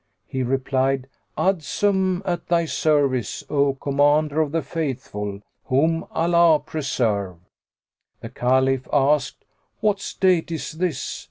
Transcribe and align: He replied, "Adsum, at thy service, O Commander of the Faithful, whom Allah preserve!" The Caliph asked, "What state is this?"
He 0.25 0.41
replied, 0.41 1.07
"Adsum, 1.37 2.23
at 2.25 2.47
thy 2.47 2.65
service, 2.65 3.43
O 3.51 3.75
Commander 3.75 4.41
of 4.41 4.51
the 4.51 4.63
Faithful, 4.63 5.41
whom 5.65 6.07
Allah 6.09 6.59
preserve!" 6.59 7.35
The 8.21 8.29
Caliph 8.29 8.87
asked, 8.91 9.45
"What 9.79 9.99
state 9.99 10.51
is 10.51 10.71
this?" 10.71 11.19